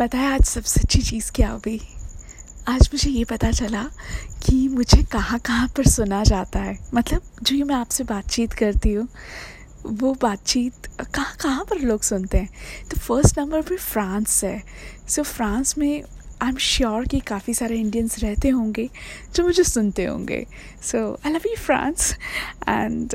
[0.00, 1.80] पता है आज सबसे अच्छी चीज़ क्या हुई
[2.68, 3.82] आज मुझे ये पता चला
[4.46, 8.92] कि मुझे कहाँ कहाँ पर सुना जाता है। मतलब जो ये मैं आपसे बातचीत करती
[8.92, 9.08] हूँ
[9.86, 12.48] वो बातचीत कहाँ कहाँ पर लोग सुनते हैं?
[12.90, 14.62] तो फ़र्स्ट नंबर पर फ्रांस है।
[15.08, 16.02] सो so, फ्रांस में
[16.42, 18.90] आई एम श्योर कि काफ़ी सारे इंडियंस रहते होंगे
[19.34, 20.46] जो मुझे सुनते होंगे।
[20.82, 22.16] So I love you France.
[22.68, 23.10] And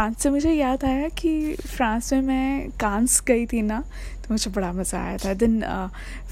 [0.00, 1.30] France से मुझे याद आया कि
[1.60, 3.80] फ्रांस में मैं कांस गई थी ना
[4.24, 5.60] तो मुझे बड़ा मज़ा आया था देन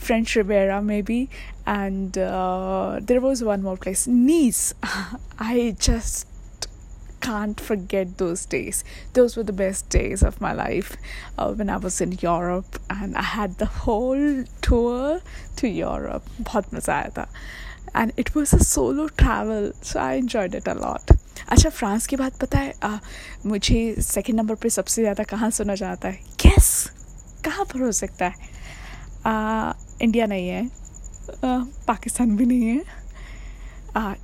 [0.05, 1.21] फ्रेंच रिवेरा में B
[1.69, 2.13] and
[3.09, 4.73] there was one more place Nice
[5.49, 6.27] I just
[7.27, 8.79] can't forget those days.
[9.15, 10.93] Those were the best days of my life
[11.37, 15.21] uh, when I was in Europe and I had the whole tour
[15.61, 16.33] to Europe.
[16.41, 17.29] बहुत मज़ा आया था
[17.95, 21.18] and it was a solo travel so I enjoyed it a lot.
[21.49, 22.99] अच्छा France की बात पता है आ,
[23.47, 26.19] मुझे सेकंड नंबर पे सबसे ज़्यादा कहाँ सुना जाता है?
[26.41, 26.91] कैस
[27.45, 28.35] कहाँ पर हो सकता है?
[29.27, 32.97] आ, इंडिया नहीं है। आ, पाकिस्तान भी नहीं है।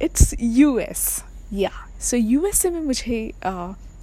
[0.02, 3.32] इट्स यू एस या सो यू एस ए में मुझे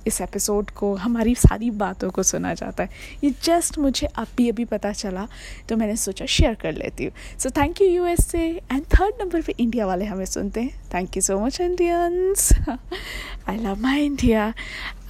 [0.07, 2.89] इस एपिसोड को, हमारी सारी बातों को सुना जाता है।
[3.23, 5.27] ये जस्ट मुझे अभी अभी पता चला
[5.69, 9.21] तो मैंने सोचा शेयर कर लेती हूँ। So thank you U S A and third
[9.21, 14.05] number पे इंडिया वाले हमें सुनते हैं। Thank you so much Indians I love my
[14.05, 14.47] India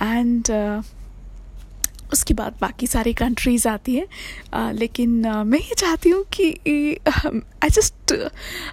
[0.02, 0.52] and
[2.14, 6.50] उसके बाद बाकी सारी कंट्रीज़ आती हैं। लेकिन uh, मैं ये चाहती हूँ कि
[7.08, 8.14] I just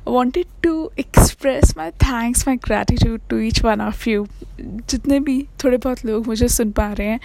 [0.06, 4.26] wanted to express my thanks my gratitude to each one of you
[4.60, 7.20] जितने भी थोड़े बहुत लोग मुझे सुन पा रहे हैं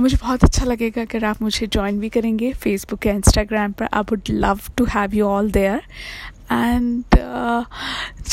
[0.00, 4.02] मुझे बहुत अच्छा लगेगा अगर आप मुझे ज्वाइन भी करेंगे फेसबुक या इंस्टाग्राम पर। I
[4.10, 5.80] would love to have you all there
[6.52, 7.04] and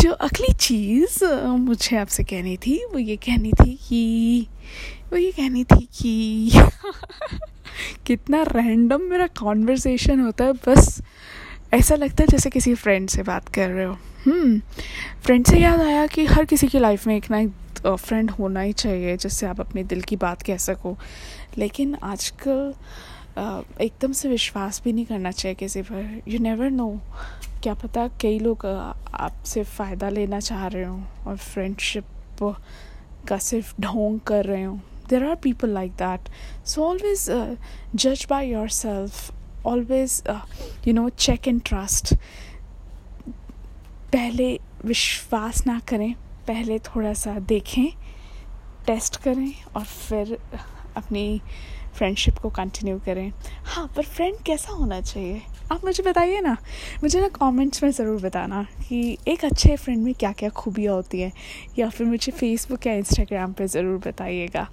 [0.01, 4.47] जो अगली चीज़ मुझे आपसे कहनी थी वो ये कहनी थी कि
[5.15, 6.51] वो ये कहनी थी कि
[8.05, 11.01] कितना रैंडम मेरा कॉन्वर्सेशन होता है, बस
[11.73, 13.93] ऐसा लगता है जैसे किसी फ्रेंड से बात कर रहे हो।
[15.23, 18.61] फ्रेंड से याद आया कि हर किसी की लाइफ में एक ना एक फ्रेंड होना
[18.61, 20.95] ही चाहिए, जिससे आप अपने दिल की बात कह सको।
[21.57, 22.73] लेकिन आजकल
[23.81, 26.89] एकदम से विश्वास भी नहीं करना चाहिए किसी पर। यू नेवर नो
[27.63, 32.05] क्या पता कई लोग आपसे फ़ायदा लेना चाह रहे हो और फ्रेंडशिप
[33.27, 36.29] का सिर्फ़ ढोंग कर रहे हो। There are people like that
[36.63, 37.55] so always uh,
[37.95, 39.31] judge by yourself
[39.63, 40.41] always uh,
[40.83, 42.15] you know check and trust
[44.13, 44.47] पहले
[44.85, 46.13] विश्वास ना करें
[46.47, 47.87] पहले थोड़ा सा देखें
[48.87, 50.37] टेस्ट करें और फिर
[50.97, 51.41] अपनी
[51.97, 53.31] फ्रेंडशिप को कंटिन्यू करें।
[53.65, 55.41] हाँ पर फ्रेंड कैसा होना चाहिए?
[55.71, 56.55] आप मुझे बताइए ना।
[57.03, 61.21] मुझे ना कमेंट्स में ज़रूर बताना कि एक अच्छे फ्रेंड में क्या क्या खूबियाँ होती
[61.21, 61.31] हैं,
[61.79, 64.67] या फिर मुझे फेसबुक या इंस्टाग्राम पे ज़रूर बताइएगा।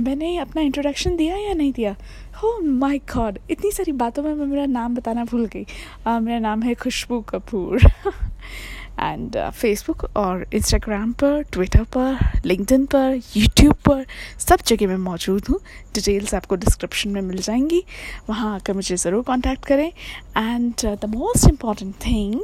[0.00, 1.94] मैंने अपना इंट्रोडक्शन दिया या नहीं दिया?
[2.42, 5.64] हो माय गॉड इतनी सारी बातों में मैं मेरा नाम बताना भूल गई।
[6.08, 7.80] मेरा नाम है Khushboo Kapoor.
[9.00, 14.04] And Facebook uh, और इंस्टाग्राम पर ट्विटर पर लिंकडिन पर यूट्यूब पर
[14.38, 15.58] सब जगह मैं मौजूद हूँ।
[15.94, 17.82] डिटेल्स आपको डिस्क्रिप्शन में मिल जाएँगी।
[18.28, 22.40] वहाँ आकर मुझे ज़रूर कांटेक्ट करें। And the most important thing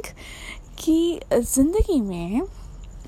[0.79, 2.41] कि ज़िंदगी में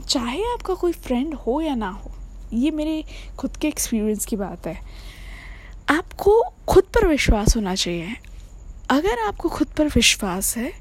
[0.09, 2.11] चाहे आपका कोई फ्रेंड हो या ना हो
[2.53, 3.03] ये मेरे
[3.37, 4.77] खुद के एक्सपीरियंस की बात है।
[5.89, 8.15] आपको खुद पर विश्वास होना चाहिए।
[8.89, 10.71] अगर आपको खुद पर विश्वास है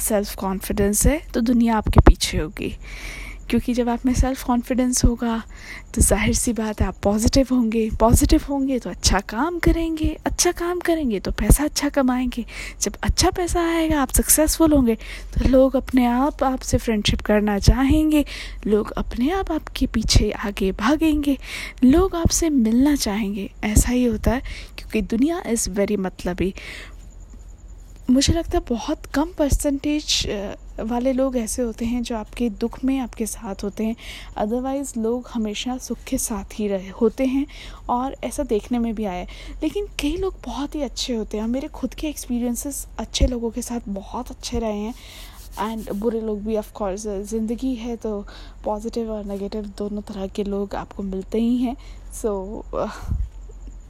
[0.00, 2.74] सेल्फ कॉन्फिडेंस है तो दुनिया आपके पीछे होगी।
[3.50, 5.42] क्योंकि जब आप में सेल्फ कॉन्फिडेंस होगा
[5.94, 10.50] तो ज़ाहिर सी बात है आप पॉजिटिव होंगे। पॉजिटिव होंगे तो अच्छा काम करेंगे। अच्छा
[10.52, 12.44] काम करेंगे तो पैसा अच्छा कमाएँगे।
[12.80, 14.94] जब अच्छा पैसा आएगा, आप सक्सेसफुल होंगे।
[15.34, 18.24] तो लोग अपने आप आपसे फ्रेंडशिप करना चाहेंगे।
[18.66, 21.36] लोग अपने आप आपके पीछे आगे भागेंगे।
[21.84, 24.42] लोग आपसे मिलना चाहेंगे। ऐसा ही होता है,
[24.78, 26.52] क्योंकि दुनिया इज़ वेरी मतलबी
[28.08, 30.26] मुझे लगता है बहुत कम परसेंटेज
[30.80, 33.96] वाले लोग ऐसे होते हैं जो आपके दुख में आपके साथ होते हैं।
[34.36, 37.44] अदरवाइज़ लोग हमेशा सुख के साथ ही रहे होते हैं
[37.90, 39.26] और ऐसा देखने में भी आया
[39.62, 43.62] लेकिन कई लोग बहुत ही अच्छे होते हैं मेरे खुद के एक्सपीरियंसेस अच्छे लोगों के
[43.62, 44.94] साथ बहुत अच्छे रहे हैं।
[45.60, 48.20] एंड बुरे लोग भी ऑफ़ कोर्स ज़िंदगी है तो
[48.64, 51.76] पॉजिटिव और नेगेटिव दोनों तरह के लोग आपको मिलते ही हैं।
[52.14, 52.90] सो so,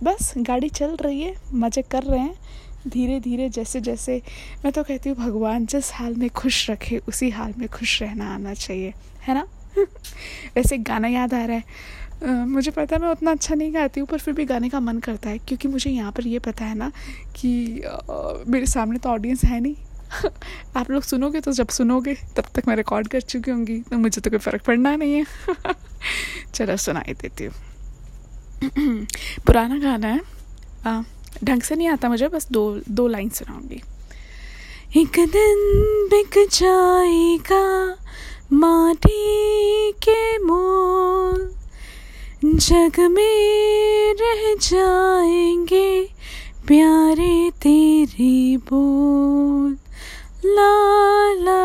[0.02, 2.34] बस गाड़ी चल रही है मज़े कर रहे हैं।
[2.88, 4.20] धीरे धीरे जैसे जैसे
[4.64, 8.34] मैं तो कहती हूँ भगवान जिस हाल में खुश रखे उसी हाल में खुश रहना
[8.34, 8.92] आना चाहिए
[9.22, 9.46] है ना?
[10.56, 13.74] वैसे एक गाना याद आ रहा है। Uh, मुझे पता है मैं उतना अच्छा नहीं
[13.74, 16.38] गाती हूँ पर फिर भी गाने का मन करता है क्योंकि मुझे यहाँ पर ये
[16.38, 16.90] पता है ना
[17.36, 19.74] कि uh, मेरे सामने तो ऑडियंस है नहीं।
[20.76, 24.20] आप लोग सुनोगे तो जब सुनोगे तब तक मैं रिकॉर्ड कर चुकी होंगी तो मुझे
[24.20, 25.24] तो कोई फ़र्क पड़ना नहीं है।
[26.54, 27.54] चलो सुनाई देती हूँ।
[29.46, 30.20] पुराना गाना है
[31.44, 33.80] ढंग से नहीं आता मुझे बस दो दो लाइन सुनाऊँगी
[35.00, 35.58] एक दिन
[36.10, 37.64] बिक जाएगा
[38.52, 41.48] माटी के मोल
[42.44, 45.88] जग में रह जाएँगे
[46.66, 49.76] प्यारे तेरे बोल
[50.44, 50.72] ला
[51.44, 51.62] ला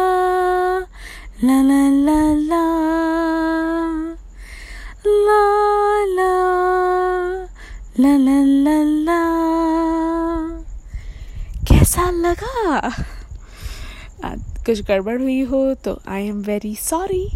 [1.43, 2.65] ला ला ला ला
[6.15, 6.33] ला
[7.99, 8.62] ला ला ला
[11.93, 12.89] कैसा लगा।
[14.65, 17.27] कुछ गड़बड़ हुई हो तो आई एम वेरी सॉरी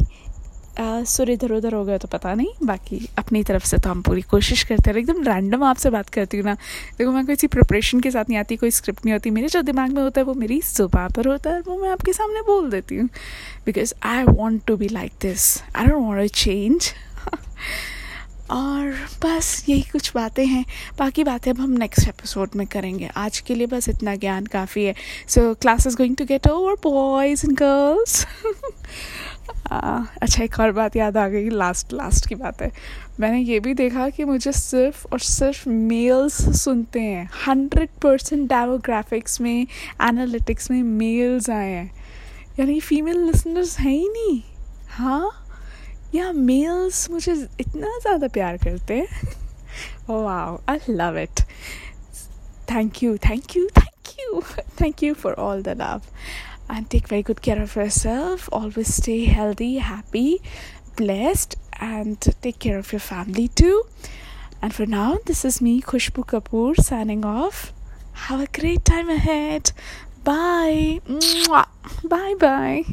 [0.80, 4.22] सुर इधर उधर हो गया तो पता नहीं। बाकी अपनी तरफ़ से तो हम पूरी
[4.24, 6.54] कोशिश करते हैं। एकदम रैंडम आपसे बात करती हूँ ना।
[6.98, 9.92] देखो, मैं किसी प्रिपरेशन के साथ नहीं आती, कोई स्क्रिप्ट नहीं होती। मेरे जो दिमाग
[9.92, 12.98] में होता है, वो मेरी सुबह पर होता है वो मैं आपके सामने बोल देती
[12.98, 13.10] हूँ।
[13.66, 16.92] Because I want to be like this I don't want to change
[18.52, 18.94] और
[19.26, 20.66] बस यही कुछ बातें हैं।
[21.00, 24.84] बाकी बातें अब हम नेक्स्ट एपिसोड में करेंगे। आज के लिए बस इतना ज्ञान काफ़ी
[24.84, 24.96] है।
[25.28, 28.26] So class is going to get over boys and girls
[29.72, 32.72] अच्छा एक और बात याद आ गई लास्ट लास्ट की बात है।
[33.20, 39.42] मैंने ये भी देखा कि मुझे सिर्फ़ और सिर्फ़ मेल्स सुनते हैं। हंड्रेड परसेंट डेमोग्राफिक्स
[39.42, 39.68] में
[40.02, 41.92] एनालिटिक्स में मेल्स आए हैं।
[42.60, 44.42] यानी फीमेल लिसनर्स हैं ही नहीं।
[44.90, 45.47] हाँ?
[46.15, 49.31] या मेल्स मुझे इतना ज़्यादा प्यार करते हैं
[50.09, 51.41] wow I love it
[52.71, 54.43] thank you thank you thank you
[54.81, 56.01] thank you for all the love
[56.73, 58.49] and take very good care of yourself.
[58.59, 60.41] Always stay healthy, happy,
[60.97, 63.83] blessed, and take care of your family too.
[64.63, 67.73] And for now, this is me, Khushbu Kapoor, signing off.
[68.27, 69.73] Have a great time ahead.
[70.25, 71.01] Bye.
[71.09, 71.67] Mwah.
[72.05, 72.85] Bye bye.